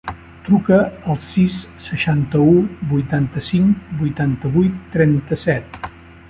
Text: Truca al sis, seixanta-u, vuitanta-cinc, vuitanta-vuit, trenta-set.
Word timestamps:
Truca 0.45 0.77
al 1.13 1.19
sis, 1.25 1.57
seixanta-u, 1.89 2.55
vuitanta-cinc, 2.95 3.85
vuitanta-vuit, 4.01 4.81
trenta-set. 4.97 5.79